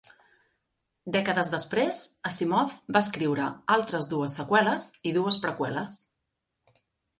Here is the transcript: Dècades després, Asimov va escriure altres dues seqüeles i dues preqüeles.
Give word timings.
Dècades 1.15 1.51
després, 1.55 1.99
Asimov 2.29 2.73
va 2.97 3.03
escriure 3.07 3.47
altres 3.77 4.11
dues 4.15 4.41
seqüeles 4.41 4.91
i 5.11 5.15
dues 5.21 5.41
preqüeles. 5.47 6.03